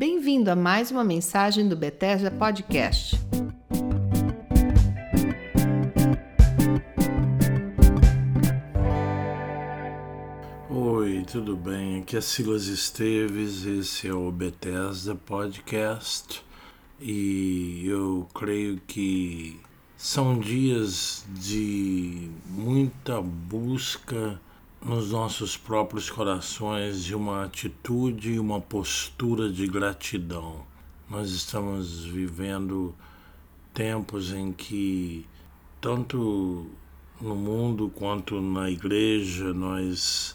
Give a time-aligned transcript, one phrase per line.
[0.00, 3.20] Bem-vindo a mais uma mensagem do Bethesda Podcast.
[10.70, 12.00] Oi, tudo bem?
[12.00, 16.42] Aqui é Silas Esteves, esse é o Bethesda Podcast
[16.98, 19.60] e eu creio que
[19.98, 24.40] são dias de muita busca
[24.84, 30.64] nos nossos próprios corações de uma atitude e uma postura de gratidão.
[31.08, 32.94] Nós estamos vivendo
[33.74, 35.26] tempos em que,
[35.80, 36.66] tanto
[37.20, 40.34] no mundo quanto na igreja, nós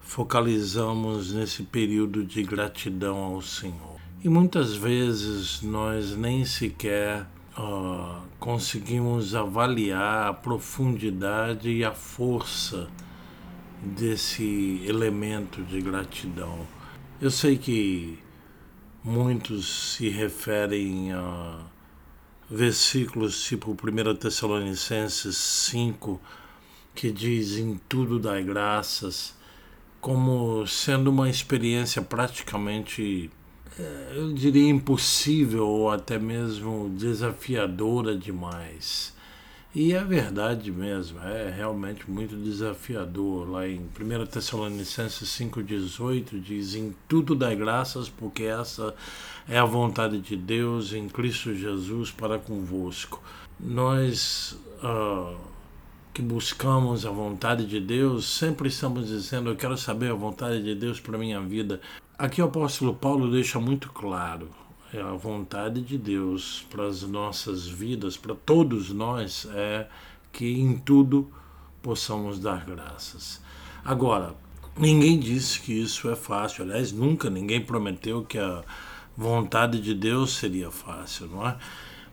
[0.00, 3.98] focalizamos nesse período de gratidão ao Senhor.
[4.22, 7.26] E muitas vezes nós nem sequer
[7.58, 12.88] uh, conseguimos avaliar a profundidade e a força
[13.82, 16.66] desse elemento de gratidão.
[17.20, 18.18] Eu sei que
[19.02, 21.60] muitos se referem a
[22.50, 26.20] versículos tipo 1 Tessalonicenses 5,
[26.94, 29.34] que diz em tudo dai graças,
[30.00, 33.30] como sendo uma experiência praticamente,
[33.78, 39.14] eh, eu diria, impossível ou até mesmo desafiadora demais.
[39.72, 43.48] E é verdade mesmo, é realmente muito desafiador.
[43.48, 48.92] Lá em 1 Tessalonicenses 5,18 diz: Em tudo dai graças, porque essa
[49.48, 53.22] é a vontade de Deus em Cristo Jesus para convosco.
[53.60, 55.36] Nós uh,
[56.12, 60.74] que buscamos a vontade de Deus sempre estamos dizendo: Eu quero saber a vontade de
[60.74, 61.80] Deus para minha vida.
[62.18, 64.50] Aqui o apóstolo Paulo deixa muito claro
[64.92, 69.86] é a vontade de Deus para as nossas vidas, para todos nós, é
[70.32, 71.30] que em tudo
[71.82, 73.40] possamos dar graças.
[73.84, 74.34] Agora,
[74.76, 78.62] ninguém disse que isso é fácil, aliás, nunca ninguém prometeu que a
[79.16, 81.56] vontade de Deus seria fácil, não é?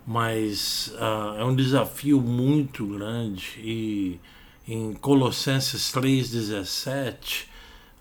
[0.05, 4.20] Mas uh, é um desafio muito grande e
[4.67, 7.45] em Colossenses 3,17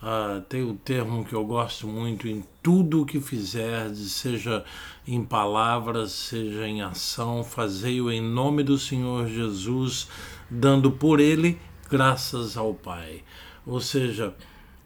[0.02, 4.62] Uh, tem o um termo que eu gosto muito em tudo o que fizerdes, seja
[5.08, 10.06] em palavras, seja em ação, fazei-o em nome do Senhor Jesus,
[10.50, 11.58] dando por ele
[11.88, 13.24] graças ao Pai.
[13.66, 14.34] Ou seja,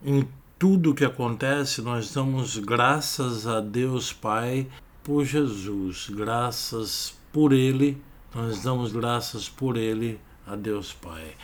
[0.03, 0.27] em
[0.57, 4.67] tudo que acontece, nós damos graças a Deus Pai
[5.03, 8.01] por Jesus, graças por ele,
[8.33, 11.35] nós damos graças por ele a Deus Pai.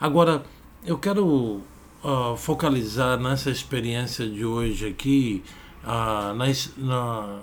[0.00, 0.42] Agora,
[0.84, 1.60] eu quero
[2.02, 5.42] uh, focalizar nessa experiência de hoje aqui
[5.84, 6.46] uh, na,
[6.76, 7.38] na,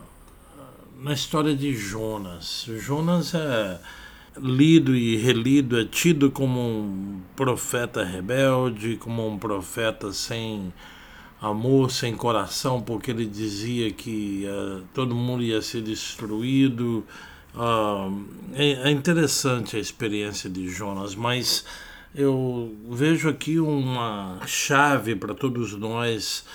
[1.01, 2.65] na história de Jonas.
[2.79, 3.79] Jonas é
[4.37, 10.73] lido e relido, é tido como um profeta rebelde, como um profeta sem
[11.41, 17.05] amor, sem coração, porque ele dizia que uh, todo mundo ia ser destruído.
[17.55, 21.65] Uh, é, é, interessante a experiência de Jonas, mas
[22.13, 26.45] eu vejo aqui uma chave para todos nós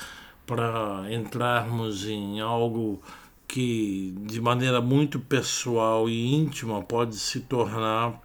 [0.47, 3.01] para entrarmos em algo
[3.47, 8.21] que de maneira muito pessoal e íntima pode se tornar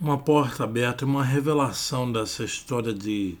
[0.00, 3.36] uma porta aberta, uma revelação dessa história de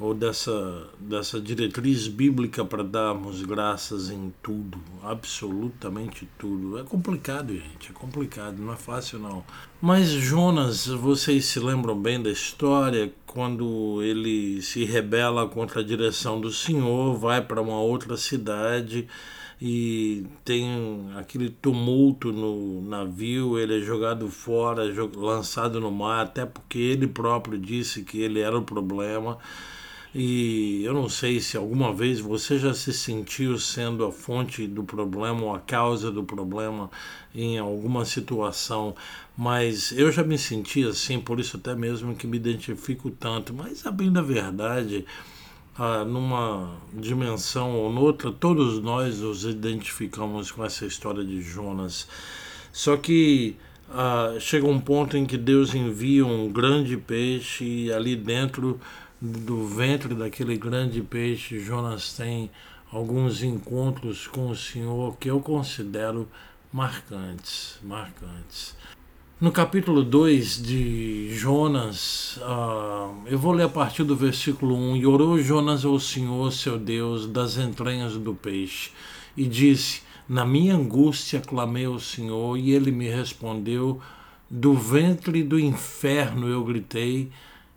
[0.00, 6.78] ou dessa, dessa diretriz bíblica para darmos graças em tudo, absolutamente tudo.
[6.78, 9.44] É complicado, gente, é complicado, não é fácil não.
[9.80, 16.40] Mas Jonas, vocês se lembram bem da história, quando ele se rebela contra a direção
[16.40, 19.08] do Senhor, vai para uma outra cidade
[19.60, 24.84] e tem aquele tumulto no navio, ele é jogado fora,
[25.16, 29.38] lançado no mar, até porque ele próprio disse que ele era o problema.
[30.14, 34.82] E eu não sei se alguma vez você já se sentiu sendo a fonte do
[34.82, 36.90] problema ou a causa do problema
[37.34, 38.96] em alguma situação,
[39.36, 43.52] mas eu já me senti assim, por isso até mesmo que me identifico tanto.
[43.52, 45.04] Mas a bem da verdade,
[45.76, 52.08] ah, numa dimensão ou noutra, todos nós nos identificamos com essa história de Jonas.
[52.72, 53.56] Só que
[53.90, 58.80] ah, chega um ponto em que Deus envia um grande peixe e ali dentro
[59.20, 62.50] do ventre daquele grande peixe, Jonas tem
[62.92, 66.28] alguns encontros com o Senhor que eu considero
[66.72, 68.76] marcantes, marcantes.
[69.40, 74.96] No capítulo 2 de Jonas, uh, eu vou ler a partir do versículo 1.
[74.96, 78.90] E orou Jonas ao Senhor, seu Deus, das entranhas do peixe,
[79.36, 84.00] e disse: Na minha angústia clamei ao Senhor, e ele me respondeu:
[84.50, 87.30] Do ventre do inferno eu gritei,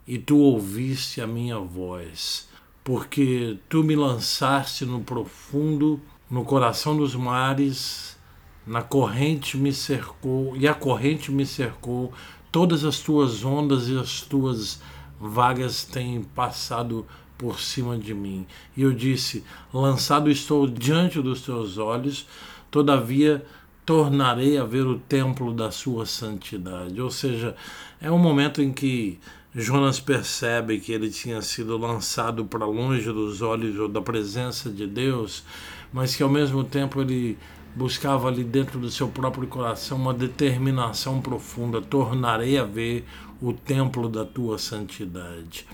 [0.07, 2.49] e tu ouviste a minha voz,
[2.83, 8.17] porque tu me lançaste no profundo no coração dos mares,
[8.65, 12.13] na corrente me cercou, e a corrente me cercou,
[12.51, 14.81] todas as tuas ondas e as tuas
[15.19, 17.05] vagas têm passado
[17.37, 18.45] por cima de mim.
[18.77, 19.43] E eu disse:
[19.73, 22.27] Lançado estou diante dos teus olhos,
[22.69, 23.45] todavia
[23.85, 27.01] tornarei a ver o templo da sua santidade.
[27.01, 27.55] Ou seja,
[27.99, 29.19] é um momento em que
[29.53, 34.87] Jonas percebe que ele tinha sido lançado para longe dos olhos ou da presença de
[34.87, 35.43] Deus,
[35.91, 37.37] mas que ao mesmo tempo ele
[37.75, 43.05] buscava ali dentro do seu próprio coração uma determinação profunda: tornarei a ver
[43.41, 45.65] o templo da tua santidade.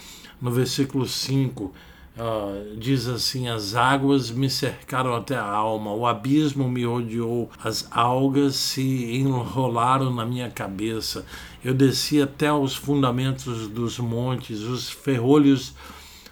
[0.41, 1.71] No versículo 5,
[2.17, 7.87] Uh, diz assim: As águas me cercaram até a alma, o abismo me odiou, as
[7.91, 11.23] algas se enrolaram na minha cabeça.
[11.63, 15.75] Eu desci até os fundamentos dos montes, os ferrolhos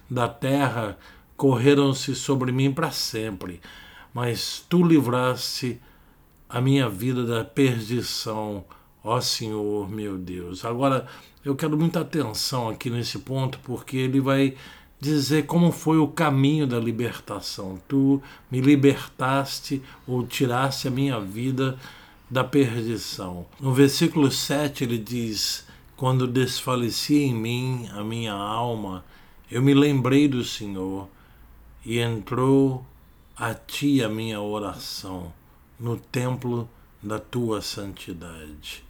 [0.09, 0.97] da terra
[1.37, 3.61] correram-se sobre mim para sempre.
[4.11, 5.79] Mas tu livraste
[6.49, 8.65] a minha vida da perdição,
[9.03, 10.65] ó Senhor meu Deus.
[10.65, 11.05] Agora
[11.43, 14.55] eu quero muita atenção aqui nesse ponto, porque ele vai
[14.99, 17.79] dizer como foi o caminho da libertação.
[17.87, 21.77] Tu me libertaste ou tiraste a minha vida
[22.29, 23.45] da perdição.
[23.59, 25.65] No versículo 7 ele diz:
[25.95, 29.03] Quando desfalecia em mim a minha alma,
[29.51, 31.07] eu me lembrei do Senhor
[31.85, 32.85] e entrou
[33.37, 35.31] a ti a minha oração
[35.79, 36.67] no templo
[37.03, 38.83] da tua santidade.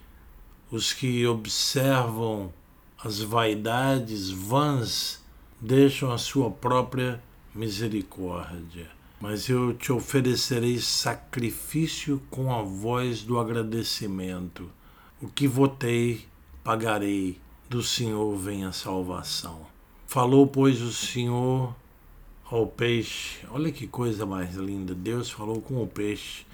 [0.71, 2.53] Os que observam
[3.03, 5.24] as vaidades vãs
[5.59, 7.21] deixam a sua própria
[7.53, 8.89] misericórdia.
[9.19, 14.69] Mas eu te oferecerei sacrifício com a voz do agradecimento.
[15.21, 16.25] O que votei,
[16.63, 17.39] pagarei.
[17.67, 19.65] Do Senhor vem a salvação.
[20.05, 21.75] Falou, pois, o Senhor
[22.49, 23.39] ao peixe.
[23.49, 24.93] Olha que coisa mais linda.
[24.93, 26.45] Deus falou com o peixe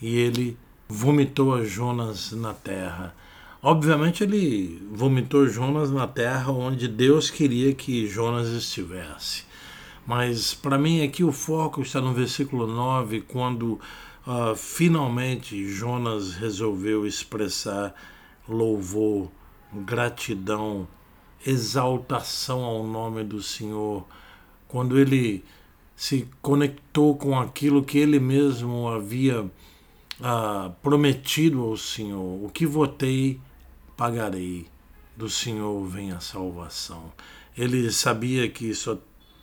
[0.00, 0.56] e ele
[0.88, 3.14] vomitou a Jonas na terra.
[3.64, 9.44] Obviamente ele vomitou Jonas na terra onde Deus queria que Jonas estivesse.
[10.04, 13.78] Mas para mim aqui o foco está no versículo 9, quando
[14.26, 17.94] uh, finalmente Jonas resolveu expressar
[18.48, 19.30] louvor,
[19.72, 20.88] gratidão,
[21.46, 24.04] exaltação ao nome do Senhor,
[24.66, 25.44] quando ele
[25.94, 33.40] se conectou com aquilo que ele mesmo havia uh, prometido ao Senhor, o que votei
[34.02, 34.66] pagarei,
[35.16, 37.12] do Senhor vem a salvação.
[37.56, 38.98] Ele sabia que só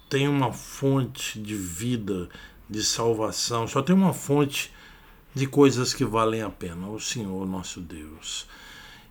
[0.09, 2.27] tem uma fonte de vida,
[2.69, 4.69] de salvação, só tem uma fonte
[5.33, 8.47] de coisas que valem a pena, o Senhor nosso Deus.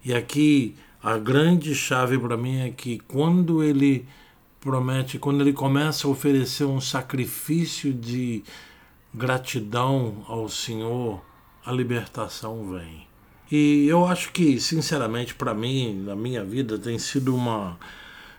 [0.04, 4.06] E aqui a grande chave para mim é que quando ele
[4.60, 8.44] promete, quando ele começa a oferecer um sacrifício de
[9.14, 11.24] gratidão ao Senhor,
[11.64, 13.07] a libertação vem.
[13.50, 17.78] E eu acho que, sinceramente, para mim, na minha vida, tem sido uma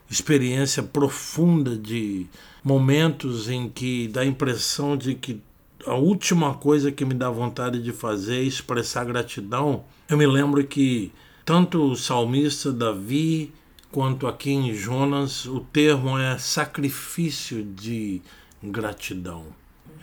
[0.10, 2.28] experiência profunda de
[2.64, 5.42] momentos em que dá a impressão de que
[5.86, 9.84] a última coisa que me dá vontade de fazer é expressar gratidão.
[10.08, 11.12] Eu me lembro que
[11.44, 13.52] tanto o salmista Davi
[13.92, 18.22] quanto aqui em Jonas, o termo é sacrifício de
[18.62, 19.46] gratidão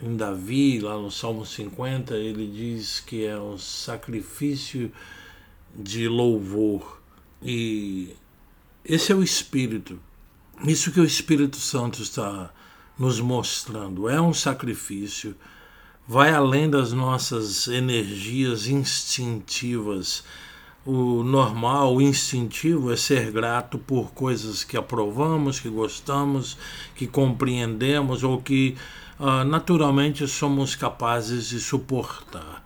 [0.01, 4.91] em Davi, lá no Salmo 50, ele diz que é um sacrifício
[5.75, 7.01] de louvor.
[7.41, 8.15] E
[8.85, 9.99] esse é o Espírito.
[10.65, 12.51] Isso que o Espírito Santo está
[12.97, 14.09] nos mostrando.
[14.09, 15.35] É um sacrifício,
[16.07, 20.23] vai além das nossas energias instintivas.
[20.85, 26.57] O normal, o instintivo é ser grato por coisas que aprovamos, que gostamos,
[26.95, 28.77] que compreendemos ou que
[29.19, 32.63] uh, naturalmente somos capazes de suportar.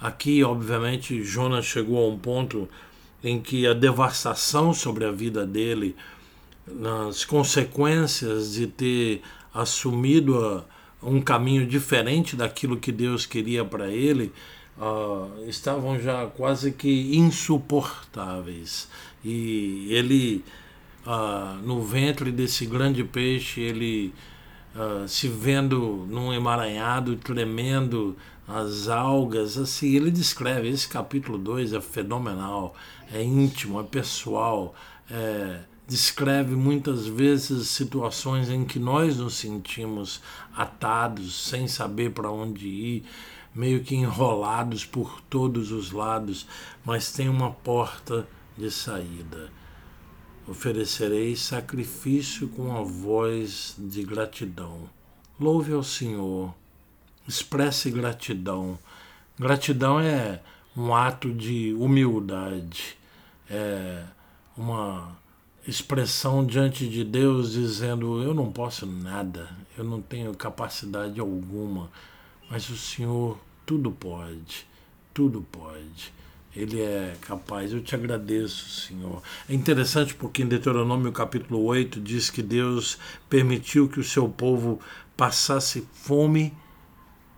[0.00, 2.68] Aqui, obviamente, Jonas chegou a um ponto
[3.22, 5.94] em que a devastação sobre a vida dele,
[7.08, 10.64] as consequências de ter assumido a,
[11.02, 14.32] um caminho diferente daquilo que Deus queria para ele,
[14.78, 18.88] uh, estavam já quase que insuportáveis.
[19.24, 20.44] E ele,
[21.06, 24.14] uh, no ventre desse grande peixe, ele
[24.74, 31.80] uh, se vendo num emaranhado tremendo, as algas, assim, ele descreve, esse capítulo 2 é
[31.80, 32.74] fenomenal,
[33.12, 34.74] é íntimo, é pessoal,
[35.08, 40.20] é, descreve muitas vezes situações em que nós nos sentimos
[40.54, 43.04] atados, sem saber para onde ir,
[43.54, 46.46] meio que enrolados por todos os lados,
[46.84, 48.26] mas tem uma porta
[48.58, 49.59] de saída
[50.50, 54.90] oferecerei sacrifício com a voz de gratidão.
[55.38, 56.52] Louve ao Senhor,
[57.26, 58.76] expresse gratidão.
[59.38, 60.40] Gratidão é
[60.76, 62.98] um ato de humildade,
[63.48, 64.02] é
[64.56, 65.16] uma
[65.68, 71.88] expressão diante de Deus dizendo: Eu não posso nada, eu não tenho capacidade alguma,
[72.50, 74.66] mas o Senhor tudo pode,
[75.14, 76.12] tudo pode.
[76.54, 77.72] Ele é capaz.
[77.72, 79.22] Eu te agradeço, Senhor.
[79.48, 84.80] É interessante porque em Deuteronômio capítulo 8 diz que Deus permitiu que o seu povo
[85.16, 86.52] passasse fome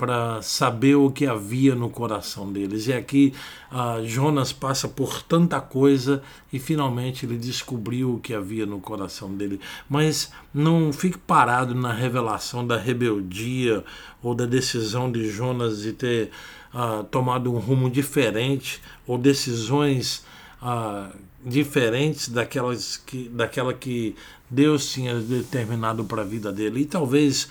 [0.02, 2.88] para saber o que havia no coração deles.
[2.88, 3.32] E aqui
[3.70, 9.32] uh, Jonas passa por tanta coisa e finalmente ele descobriu o que havia no coração
[9.32, 9.60] dele.
[9.88, 13.84] Mas não fique parado na revelação da rebeldia
[14.20, 16.30] ou da decisão de Jonas de ter
[16.74, 20.24] uh, tomado um rumo diferente ou decisões
[20.62, 21.14] uh,
[21.44, 24.14] diferentes daquelas que, daquela que
[24.48, 26.80] Deus tinha determinado para a vida dele.
[26.80, 27.48] E talvez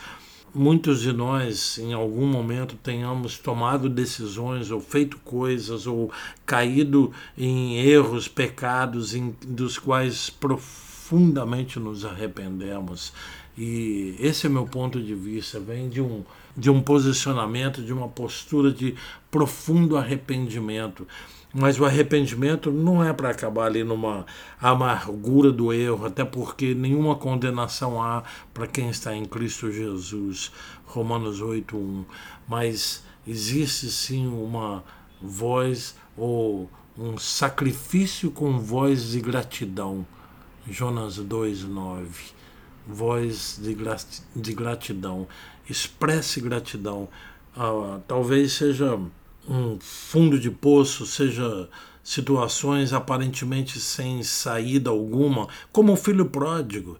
[0.53, 6.11] muitos de nós, em algum momento, tenhamos tomado decisões ou feito coisas ou
[6.45, 13.13] caído em erros, pecados em, dos quais profundamente nos arrependemos.
[13.57, 16.23] E esse é meu ponto de vista, vem de um,
[16.55, 18.95] de um posicionamento, de uma postura de
[19.29, 21.07] profundo arrependimento.
[21.53, 24.25] Mas o arrependimento não é para acabar ali numa
[24.59, 30.51] amargura do erro, até porque nenhuma condenação há para quem está em Cristo Jesus.
[30.85, 32.05] Romanos 8:1.
[32.47, 34.81] Mas existe sim uma
[35.21, 40.05] voz ou um sacrifício com voz de gratidão.
[40.69, 42.33] Jonas 2:9.
[42.87, 45.27] Voz de, gratidão.
[45.69, 47.07] Expresse gratidão.
[47.55, 48.99] Ah, talvez seja
[49.47, 51.69] um fundo de poço, seja
[52.03, 56.97] situações aparentemente sem saída alguma, como o filho pródigo,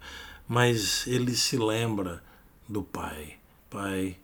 [0.48, 2.22] mas ele se lembra
[2.68, 3.36] do pai.
[3.70, 4.18] Pai,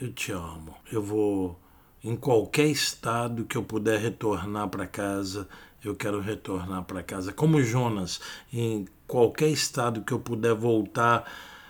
[0.00, 0.74] eu te amo.
[0.90, 1.58] Eu vou
[2.02, 5.48] em qualquer estado que eu puder retornar para casa,
[5.88, 7.32] eu quero retornar para casa.
[7.32, 8.20] Como Jonas,
[8.52, 11.24] em qualquer estado que eu puder voltar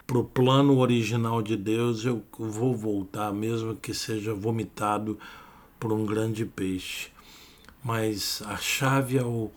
[0.06, 5.18] para o plano original de Deus, eu vou voltar, mesmo que seja vomitado
[5.80, 7.08] por um grande peixe.
[7.82, 9.50] Mas a chave é o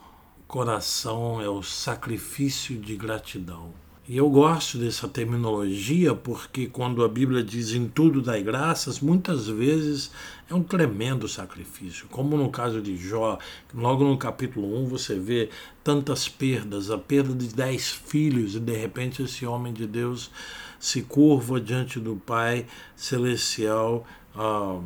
[0.47, 3.86] coração, é o sacrifício de gratidão.
[4.09, 9.49] E eu gosto dessa terminologia porque quando a Bíblia diz em tudo dai graças, muitas
[9.49, 10.09] vezes
[10.49, 12.07] é um tremendo sacrifício.
[12.09, 13.37] Como no caso de Jó,
[13.73, 15.49] logo no capítulo 1 você vê
[15.83, 20.31] tantas perdas, a perda de dez filhos, e de repente esse homem de Deus
[20.79, 24.07] se curva diante do Pai Celestial.
[24.33, 24.79] Ah,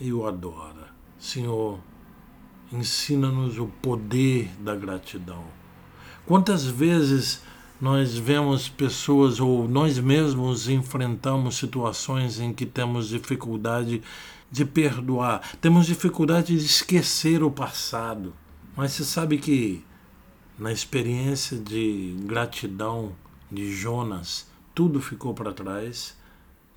[0.00, 0.88] e o adora.
[1.16, 1.78] Senhor,
[2.72, 5.44] ensina-nos o poder da gratidão.
[6.26, 7.40] Quantas vezes
[7.80, 14.02] nós vemos pessoas ou nós mesmos enfrentamos situações em que temos dificuldade
[14.50, 18.32] de perdoar, temos dificuldade de esquecer o passado.
[18.76, 19.84] Mas você sabe que
[20.58, 23.12] na experiência de gratidão
[23.50, 26.16] de Jonas, tudo ficou para trás.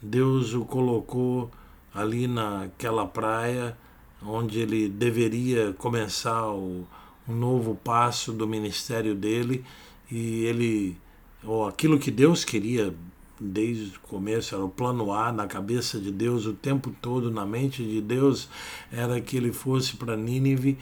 [0.02, 1.52] Deus o colocou
[1.94, 3.78] ali naquela praia
[4.22, 6.88] onde ele deveria começar o,
[7.28, 9.64] um novo passo do ministério dele
[10.12, 10.98] e ele
[11.44, 12.94] ou aquilo que Deus queria
[13.40, 17.46] desde o começo era o plano A na cabeça de Deus o tempo todo na
[17.46, 18.50] mente de Deus
[18.92, 20.78] era que ele fosse para Nínive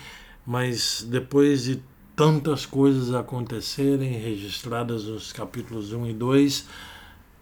[0.46, 1.84] mas depois de
[2.16, 6.68] tantas coisas acontecerem registradas nos capítulos 1 e 2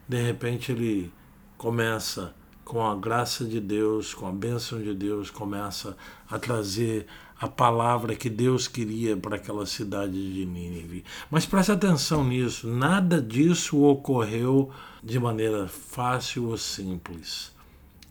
[0.08, 1.12] de repente ele
[1.58, 5.98] começa com a graça de Deus, com a bênção de Deus, começa
[6.30, 7.06] a trazer
[7.44, 11.04] a palavra que Deus queria para aquela cidade de Nínive.
[11.30, 14.72] Mas preste atenção nisso, nada disso ocorreu
[15.04, 17.52] de maneira fácil ou simples.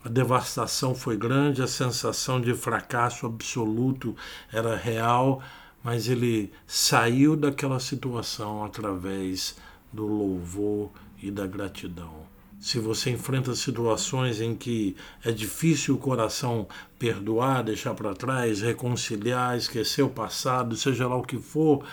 [0.05, 4.15] A devastação foi grande, a sensação de fracasso absoluto
[4.53, 5.43] era real,
[5.83, 9.57] mas ele saiu daquela situação através
[9.91, 10.91] do louvor
[11.23, 12.32] e da gratidão
[12.63, 19.57] se você enfrenta situações em que é difícil o coração perdoar, deixar para trás, reconciliar,
[19.57, 21.85] esquecer o passado, seja lá o que for,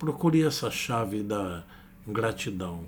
[0.00, 1.62] procure essa chave da
[2.04, 2.86] gratidão.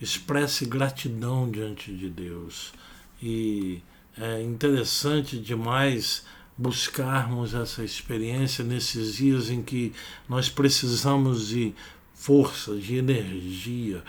[0.00, 2.72] Expresse gratidão diante de Deus.
[3.20, 3.82] E
[4.16, 6.24] é interessante demais
[6.56, 9.92] buscarmos essa experiência nesses dias em que
[10.28, 11.74] nós precisamos de
[12.14, 14.04] força, de energia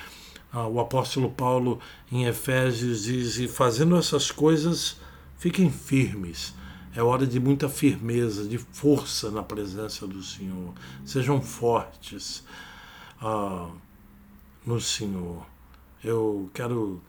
[0.51, 1.79] ah, o apóstolo Paulo
[2.11, 4.97] em Efésios diz: e fazendo essas coisas,
[5.37, 6.53] fiquem firmes.
[6.93, 10.73] É hora de muita firmeza, de força na presença do Senhor.
[11.05, 12.43] Sejam fortes
[13.21, 13.69] ah,
[14.65, 15.45] no Senhor.
[16.03, 17.01] Eu quero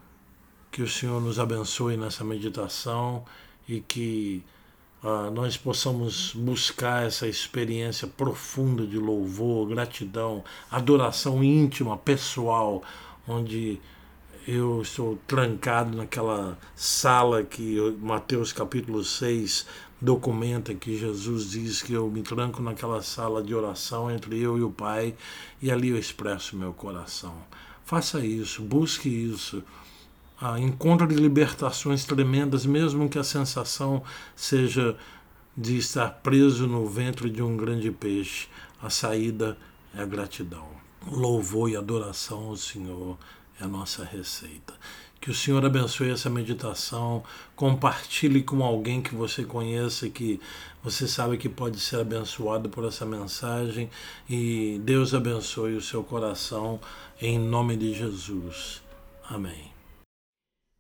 [0.70, 3.25] que o Senhor nos abençoe nessa meditação
[3.68, 4.42] e que
[5.02, 12.82] uh, nós possamos buscar essa experiência profunda de louvor, gratidão, adoração íntima, pessoal,
[13.26, 13.81] onde
[14.47, 19.67] eu estou trancado naquela sala que Mateus capítulo 6
[20.00, 24.62] documenta que Jesus diz que eu me tranco naquela sala de oração entre eu e
[24.62, 25.14] o Pai
[25.61, 27.35] e ali eu expresso meu coração.
[27.85, 29.62] Faça isso, busque isso.
[30.41, 34.02] Ah, encontre libertações tremendas, mesmo que a sensação
[34.35, 34.97] seja
[35.57, 38.49] de estar preso no ventre de um grande peixe.
[38.83, 39.57] A saída
[39.95, 40.67] é a gratidão.
[41.06, 43.18] Louvor e adoração ao Senhor
[43.61, 44.75] é a nossa receita.
[45.21, 47.23] Que o Senhor abençoe essa meditação,
[47.54, 50.40] compartilhe com alguém que você conheça, que
[50.82, 53.88] você sabe que pode ser abençoado por essa mensagem
[54.28, 56.80] e Deus abençoe o seu coração
[57.21, 58.82] em nome de Jesus.
[59.23, 59.71] Amém.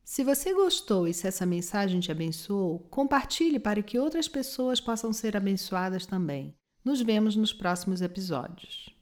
[0.04, 5.12] Se você gostou e se essa mensagem te abençoou, compartilhe para que outras pessoas possam
[5.12, 6.52] ser abençoadas também.
[6.84, 8.92] Nos vemos nos próximos episódios.